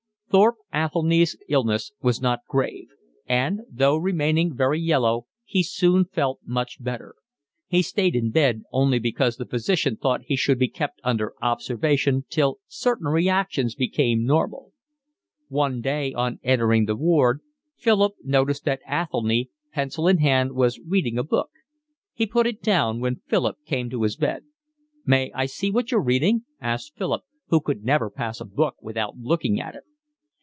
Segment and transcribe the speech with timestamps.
[0.31, 2.87] Thorpe Athelny's illness was not grave,
[3.27, 7.15] and, though remaining very yellow, he soon felt much better:
[7.67, 12.23] he stayed in bed only because the physician thought he should be kept under observation
[12.29, 14.71] till certain reactions became normal.
[15.49, 17.41] One day, on entering the ward,
[17.75, 21.49] Philip noticed that Athelny, pencil in hand, was reading a book.
[22.13, 24.43] He put it down when Philip came to his bed.
[25.05, 29.17] "May I see what you're reading?" asked Philip, who could never pass a book without
[29.17, 29.83] looking at it.